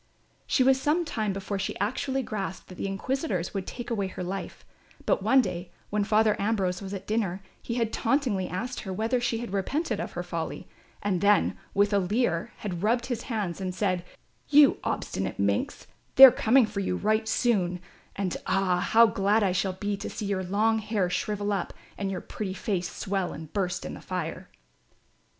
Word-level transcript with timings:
She 0.47 0.63
was 0.63 0.81
some 0.81 1.05
time 1.05 1.31
before 1.31 1.59
she 1.59 1.77
actually 1.77 2.23
grasped 2.23 2.69
that 2.69 2.75
the 2.79 2.87
inquisitors 2.87 3.53
would 3.53 3.67
take 3.67 3.91
away 3.91 4.07
her 4.07 4.23
life; 4.23 4.65
but 5.05 5.21
one 5.21 5.41
day 5.41 5.69
when 5.91 6.03
Father 6.03 6.35
Ambrose 6.41 6.81
was 6.81 6.91
at 6.91 7.05
dinner 7.05 7.43
he 7.61 7.75
had 7.75 7.93
tauntingly 7.93 8.49
asked 8.49 8.79
her 8.79 8.91
whether 8.91 9.21
she 9.21 9.37
had 9.37 9.53
repented 9.53 9.99
of 9.99 10.13
her 10.13 10.23
folly; 10.23 10.67
and 11.03 11.21
then, 11.21 11.55
with 11.75 11.93
a 11.93 11.99
leer, 11.99 12.51
had 12.57 12.81
rubbed 12.81 13.05
his 13.05 13.21
hands 13.29 13.61
and 13.61 13.75
said: 13.75 14.03
"You 14.49 14.79
obstinate 14.83 15.37
minx, 15.37 15.85
they 16.15 16.25
are 16.25 16.31
coming 16.31 16.65
for 16.65 16.79
you 16.79 16.95
right 16.95 17.27
soon 17.27 17.79
and 18.15 18.35
ah, 18.47 18.79
how 18.79 19.05
glad 19.05 19.43
I 19.43 19.51
shall 19.51 19.73
be 19.73 19.95
to 19.97 20.09
see 20.09 20.25
your 20.25 20.41
long 20.43 20.79
hair 20.79 21.11
shrivel 21.11 21.53
up 21.53 21.75
and 21.95 22.09
your 22.09 22.21
pretty 22.21 22.55
face 22.55 22.91
swell 22.91 23.33
and 23.33 23.53
burst 23.53 23.85
in 23.85 23.93
the 23.93 24.01
fire." 24.01 24.49